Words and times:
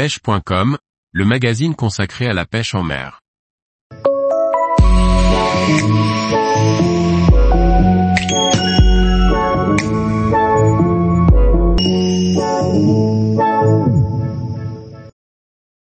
pêche.com, 0.00 0.78
le 1.12 1.24
magazine 1.26 1.74
consacré 1.74 2.26
à 2.26 2.32
la 2.32 2.46
pêche 2.46 2.74
en 2.74 2.82
mer. 2.82 3.20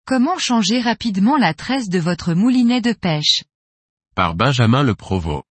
Comment 0.04 0.36
changer 0.36 0.82
rapidement 0.82 1.38
la 1.38 1.54
tresse 1.54 1.88
de 1.88 1.98
votre 1.98 2.34
moulinet 2.34 2.82
de 2.82 2.92
pêche? 2.92 3.44
Par 4.14 4.34
Benjamin 4.34 4.82
Le 4.82 4.94
Provost. 4.94 5.44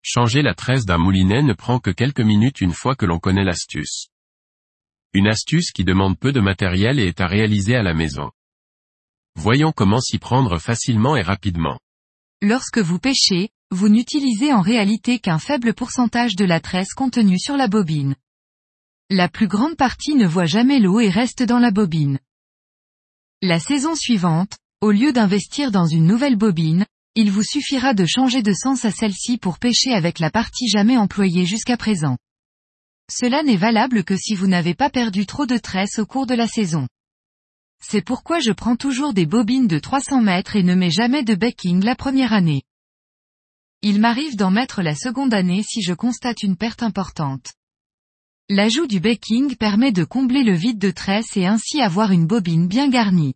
Changer 0.00 0.40
la 0.40 0.54
tresse 0.54 0.86
d'un 0.86 0.96
moulinet 0.96 1.42
ne 1.42 1.52
prend 1.52 1.78
que 1.78 1.90
quelques 1.90 2.20
minutes 2.20 2.62
une 2.62 2.72
fois 2.72 2.94
que 2.94 3.04
l'on 3.04 3.18
connaît 3.18 3.44
l'astuce. 3.44 4.08
Une 5.18 5.26
astuce 5.26 5.72
qui 5.72 5.82
demande 5.82 6.16
peu 6.16 6.30
de 6.30 6.38
matériel 6.38 7.00
et 7.00 7.08
est 7.08 7.20
à 7.20 7.26
réaliser 7.26 7.74
à 7.74 7.82
la 7.82 7.92
maison. 7.92 8.30
Voyons 9.34 9.72
comment 9.72 10.00
s'y 10.00 10.18
prendre 10.18 10.58
facilement 10.60 11.16
et 11.16 11.22
rapidement. 11.22 11.80
Lorsque 12.40 12.78
vous 12.78 13.00
pêchez, 13.00 13.48
vous 13.72 13.88
n'utilisez 13.88 14.52
en 14.52 14.60
réalité 14.60 15.18
qu'un 15.18 15.40
faible 15.40 15.74
pourcentage 15.74 16.36
de 16.36 16.44
la 16.44 16.60
tresse 16.60 16.94
contenue 16.94 17.40
sur 17.40 17.56
la 17.56 17.66
bobine. 17.66 18.14
La 19.10 19.28
plus 19.28 19.48
grande 19.48 19.74
partie 19.76 20.14
ne 20.14 20.24
voit 20.24 20.44
jamais 20.44 20.78
l'eau 20.78 21.00
et 21.00 21.10
reste 21.10 21.42
dans 21.42 21.58
la 21.58 21.72
bobine. 21.72 22.20
La 23.42 23.58
saison 23.58 23.96
suivante, 23.96 24.56
au 24.80 24.92
lieu 24.92 25.12
d'investir 25.12 25.72
dans 25.72 25.86
une 25.86 26.06
nouvelle 26.06 26.36
bobine, 26.36 26.86
il 27.16 27.32
vous 27.32 27.42
suffira 27.42 27.92
de 27.92 28.06
changer 28.06 28.42
de 28.42 28.52
sens 28.52 28.84
à 28.84 28.92
celle-ci 28.92 29.36
pour 29.36 29.58
pêcher 29.58 29.94
avec 29.94 30.20
la 30.20 30.30
partie 30.30 30.68
jamais 30.68 30.96
employée 30.96 31.44
jusqu'à 31.44 31.76
présent. 31.76 32.18
Cela 33.10 33.42
n'est 33.42 33.56
valable 33.56 34.04
que 34.04 34.16
si 34.16 34.34
vous 34.34 34.46
n'avez 34.46 34.74
pas 34.74 34.90
perdu 34.90 35.26
trop 35.26 35.46
de 35.46 35.56
tresse 35.56 35.98
au 35.98 36.06
cours 36.06 36.26
de 36.26 36.34
la 36.34 36.46
saison. 36.46 36.86
C'est 37.80 38.02
pourquoi 38.02 38.40
je 38.40 38.52
prends 38.52 38.76
toujours 38.76 39.14
des 39.14 39.26
bobines 39.26 39.68
de 39.68 39.78
300 39.78 40.20
mètres 40.20 40.56
et 40.56 40.62
ne 40.62 40.74
mets 40.74 40.90
jamais 40.90 41.22
de 41.22 41.34
backing 41.34 41.84
la 41.84 41.94
première 41.94 42.32
année. 42.32 42.62
Il 43.82 44.00
m'arrive 44.00 44.36
d'en 44.36 44.50
mettre 44.50 44.82
la 44.82 44.94
seconde 44.94 45.32
année 45.32 45.62
si 45.62 45.82
je 45.82 45.94
constate 45.94 46.42
une 46.42 46.56
perte 46.56 46.82
importante. 46.82 47.52
L'ajout 48.50 48.86
du 48.86 48.98
backing 48.98 49.56
permet 49.56 49.92
de 49.92 50.04
combler 50.04 50.42
le 50.42 50.54
vide 50.54 50.78
de 50.78 50.90
tresse 50.90 51.36
et 51.36 51.46
ainsi 51.46 51.80
avoir 51.80 52.10
une 52.10 52.26
bobine 52.26 52.66
bien 52.66 52.88
garnie. 52.88 53.34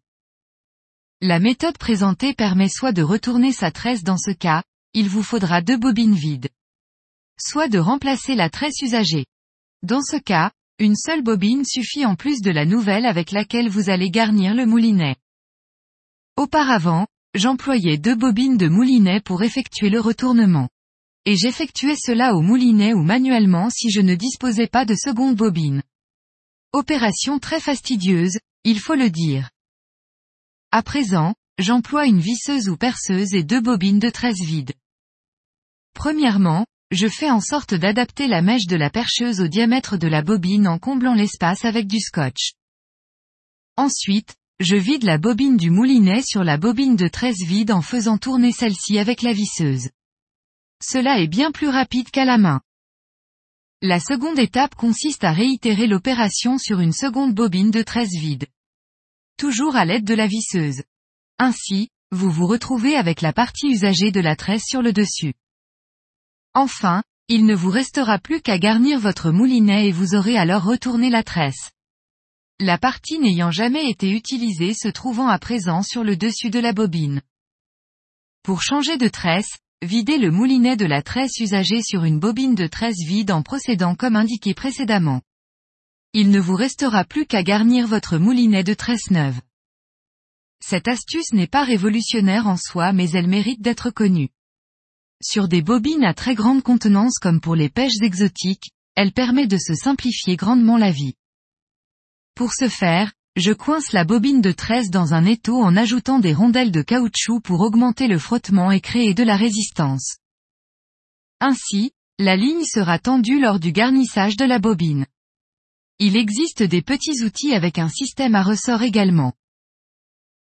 La 1.20 1.38
méthode 1.38 1.78
présentée 1.78 2.34
permet 2.34 2.68
soit 2.68 2.92
de 2.92 3.02
retourner 3.02 3.52
sa 3.52 3.70
tresse 3.70 4.02
dans 4.02 4.18
ce 4.18 4.32
cas, 4.32 4.64
il 4.94 5.08
vous 5.08 5.22
faudra 5.22 5.62
deux 5.62 5.76
bobines 5.76 6.16
vides. 6.16 6.48
Soit 7.38 7.68
de 7.68 7.78
remplacer 7.78 8.34
la 8.34 8.50
tresse 8.50 8.80
usagée. 8.82 9.26
Dans 9.82 10.02
ce 10.02 10.16
cas, 10.16 10.52
une 10.78 10.94
seule 10.94 11.22
bobine 11.22 11.64
suffit 11.64 12.06
en 12.06 12.14
plus 12.14 12.40
de 12.40 12.50
la 12.50 12.64
nouvelle 12.64 13.04
avec 13.04 13.32
laquelle 13.32 13.68
vous 13.68 13.90
allez 13.90 14.10
garnir 14.10 14.54
le 14.54 14.64
moulinet. 14.64 15.16
Auparavant, 16.36 17.06
j'employais 17.34 17.98
deux 17.98 18.14
bobines 18.14 18.56
de 18.56 18.68
moulinet 18.68 19.20
pour 19.20 19.42
effectuer 19.42 19.90
le 19.90 20.00
retournement. 20.00 20.68
Et 21.24 21.36
j'effectuais 21.36 21.96
cela 21.96 22.34
au 22.34 22.42
moulinet 22.42 22.94
ou 22.94 23.02
manuellement 23.02 23.70
si 23.70 23.90
je 23.90 24.00
ne 24.00 24.14
disposais 24.14 24.66
pas 24.66 24.84
de 24.84 24.94
seconde 24.94 25.36
bobine. 25.36 25.82
Opération 26.72 27.38
très 27.38 27.60
fastidieuse, 27.60 28.38
il 28.64 28.80
faut 28.80 28.94
le 28.94 29.10
dire. 29.10 29.50
À 30.70 30.82
présent, 30.82 31.34
j'emploie 31.58 32.06
une 32.06 32.20
visseuse 32.20 32.68
ou 32.68 32.76
perceuse 32.76 33.34
et 33.34 33.42
deux 33.42 33.60
bobines 33.60 33.98
de 33.98 34.10
tresse 34.10 34.40
vide. 34.40 34.72
Premièrement, 35.94 36.66
je 36.92 37.08
fais 37.08 37.30
en 37.30 37.40
sorte 37.40 37.72
d'adapter 37.72 38.28
la 38.28 38.42
mèche 38.42 38.66
de 38.66 38.76
la 38.76 38.90
percheuse 38.90 39.40
au 39.40 39.48
diamètre 39.48 39.96
de 39.96 40.06
la 40.08 40.20
bobine 40.20 40.68
en 40.68 40.78
comblant 40.78 41.14
l'espace 41.14 41.64
avec 41.64 41.86
du 41.86 41.98
scotch. 41.98 42.52
Ensuite, 43.78 44.36
je 44.60 44.76
vide 44.76 45.02
la 45.02 45.16
bobine 45.16 45.56
du 45.56 45.70
moulinet 45.70 46.20
sur 46.22 46.44
la 46.44 46.58
bobine 46.58 46.94
de 46.94 47.08
tresse 47.08 47.42
vide 47.42 47.72
en 47.72 47.80
faisant 47.80 48.18
tourner 48.18 48.52
celle-ci 48.52 48.98
avec 48.98 49.22
la 49.22 49.32
visseuse. 49.32 49.88
Cela 50.84 51.18
est 51.18 51.28
bien 51.28 51.50
plus 51.50 51.68
rapide 51.68 52.10
qu'à 52.10 52.26
la 52.26 52.36
main. 52.36 52.60
La 53.80 53.98
seconde 53.98 54.38
étape 54.38 54.74
consiste 54.74 55.24
à 55.24 55.32
réitérer 55.32 55.86
l'opération 55.86 56.58
sur 56.58 56.80
une 56.80 56.92
seconde 56.92 57.34
bobine 57.34 57.70
de 57.70 57.82
tresse 57.82 58.14
vide. 58.14 58.46
Toujours 59.38 59.76
à 59.76 59.86
l'aide 59.86 60.04
de 60.04 60.14
la 60.14 60.26
visseuse. 60.26 60.82
Ainsi, 61.38 61.88
vous 62.10 62.30
vous 62.30 62.46
retrouvez 62.46 62.96
avec 62.96 63.22
la 63.22 63.32
partie 63.32 63.68
usagée 63.68 64.12
de 64.12 64.20
la 64.20 64.36
tresse 64.36 64.64
sur 64.66 64.82
le 64.82 64.92
dessus. 64.92 65.32
Enfin, 66.54 67.02
il 67.28 67.46
ne 67.46 67.54
vous 67.54 67.70
restera 67.70 68.18
plus 68.18 68.40
qu'à 68.40 68.58
garnir 68.58 68.98
votre 68.98 69.30
moulinet 69.30 69.88
et 69.88 69.92
vous 69.92 70.14
aurez 70.14 70.36
alors 70.36 70.64
retourné 70.64 71.10
la 71.10 71.22
tresse. 71.22 71.70
La 72.60 72.78
partie 72.78 73.18
n'ayant 73.18 73.50
jamais 73.50 73.88
été 73.88 74.10
utilisée 74.10 74.74
se 74.74 74.88
trouvant 74.88 75.28
à 75.28 75.38
présent 75.38 75.82
sur 75.82 76.04
le 76.04 76.16
dessus 76.16 76.50
de 76.50 76.58
la 76.58 76.72
bobine. 76.72 77.22
Pour 78.42 78.62
changer 78.62 78.98
de 78.98 79.08
tresse, 79.08 79.58
Videz 79.82 80.16
le 80.16 80.30
moulinet 80.30 80.76
de 80.76 80.86
la 80.86 81.02
tresse 81.02 81.40
usagée 81.40 81.82
sur 81.82 82.04
une 82.04 82.20
bobine 82.20 82.54
de 82.54 82.68
tresse 82.68 83.02
vide 83.04 83.32
en 83.32 83.42
procédant 83.42 83.96
comme 83.96 84.14
indiqué 84.14 84.54
précédemment. 84.54 85.22
Il 86.12 86.30
ne 86.30 86.38
vous 86.38 86.54
restera 86.54 87.04
plus 87.04 87.26
qu'à 87.26 87.42
garnir 87.42 87.88
votre 87.88 88.16
moulinet 88.16 88.62
de 88.62 88.74
tresse 88.74 89.10
neuve. 89.10 89.40
Cette 90.64 90.86
astuce 90.86 91.32
n'est 91.32 91.48
pas 91.48 91.64
révolutionnaire 91.64 92.46
en 92.46 92.56
soi 92.56 92.92
mais 92.92 93.10
elle 93.10 93.26
mérite 93.26 93.60
d'être 93.60 93.90
connue. 93.90 94.28
Sur 95.24 95.46
des 95.46 95.62
bobines 95.62 96.04
à 96.04 96.14
très 96.14 96.34
grande 96.34 96.64
contenance 96.64 97.18
comme 97.20 97.40
pour 97.40 97.54
les 97.54 97.68
pêches 97.68 98.00
exotiques, 98.02 98.72
elle 98.96 99.12
permet 99.12 99.46
de 99.46 99.56
se 99.56 99.74
simplifier 99.74 100.34
grandement 100.34 100.76
la 100.76 100.90
vie. 100.90 101.14
Pour 102.34 102.52
ce 102.52 102.68
faire, 102.68 103.12
je 103.36 103.52
coince 103.52 103.92
la 103.92 104.04
bobine 104.04 104.40
de 104.40 104.50
tresse 104.50 104.90
dans 104.90 105.14
un 105.14 105.24
étau 105.24 105.62
en 105.62 105.76
ajoutant 105.76 106.18
des 106.18 106.34
rondelles 106.34 106.72
de 106.72 106.82
caoutchouc 106.82 107.40
pour 107.40 107.60
augmenter 107.60 108.08
le 108.08 108.18
frottement 108.18 108.72
et 108.72 108.80
créer 108.80 109.14
de 109.14 109.22
la 109.22 109.36
résistance. 109.36 110.16
Ainsi, 111.40 111.92
la 112.18 112.36
ligne 112.36 112.64
sera 112.64 112.98
tendue 112.98 113.40
lors 113.40 113.60
du 113.60 113.70
garnissage 113.72 114.36
de 114.36 114.44
la 114.44 114.58
bobine. 114.58 115.06
Il 116.00 116.16
existe 116.16 116.64
des 116.64 116.82
petits 116.82 117.22
outils 117.22 117.54
avec 117.54 117.78
un 117.78 117.88
système 117.88 118.34
à 118.34 118.42
ressort 118.42 118.82
également. 118.82 119.34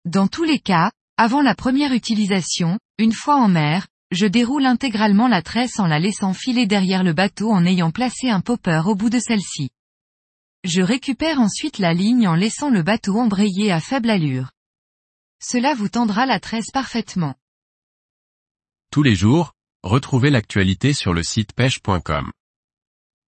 Dans 0.05 0.27
tous 0.27 0.43
les 0.43 0.59
cas, 0.59 0.91
avant 1.17 1.41
la 1.41 1.55
première 1.55 1.91
utilisation, 1.91 2.79
une 2.97 3.13
fois 3.13 3.35
en 3.35 3.47
mer, 3.47 3.87
je 4.11 4.25
déroule 4.25 4.65
intégralement 4.65 5.27
la 5.27 5.41
tresse 5.41 5.79
en 5.79 5.87
la 5.87 5.99
laissant 5.99 6.33
filer 6.33 6.67
derrière 6.67 7.03
le 7.03 7.13
bateau 7.13 7.49
en 7.51 7.65
ayant 7.65 7.91
placé 7.91 8.29
un 8.29 8.41
popper 8.41 8.81
au 8.85 8.95
bout 8.95 9.09
de 9.09 9.19
celle-ci. 9.19 9.71
Je 10.63 10.81
récupère 10.81 11.39
ensuite 11.39 11.79
la 11.79 11.93
ligne 11.93 12.27
en 12.27 12.35
laissant 12.35 12.69
le 12.69 12.83
bateau 12.83 13.17
embrayer 13.17 13.71
à 13.71 13.79
faible 13.79 14.09
allure. 14.09 14.51
Cela 15.41 15.73
vous 15.73 15.89
tendra 15.89 16.25
la 16.25 16.39
tresse 16.39 16.69
parfaitement. 16.71 17.35
Tous 18.91 19.01
les 19.01 19.15
jours, 19.15 19.53
retrouvez 19.81 20.29
l'actualité 20.29 20.93
sur 20.93 21.13
le 21.13 21.23
site 21.23 21.53
pêche.com. 21.53 22.31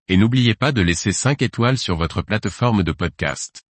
Et 0.09 0.17
n'oubliez 0.17 0.55
pas 0.55 0.73
de 0.73 0.83
laisser 0.83 1.13
5 1.13 1.41
étoiles 1.41 1.79
sur 1.79 1.97
votre 1.97 2.21
plateforme 2.21 2.83
de 2.83 2.93
podcast. 2.93 3.63